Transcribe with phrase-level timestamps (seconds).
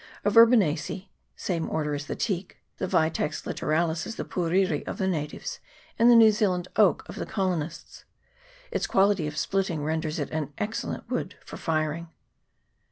[0.25, 5.05] Of Verbenacea (same order as the teak), theVitex litto ralis is the Puriri of the
[5.05, 5.59] natives
[5.99, 8.05] and the New Zealand oak of the colonists.
[8.71, 12.07] Its quality of splitting renders it an ex cellent wood for firing.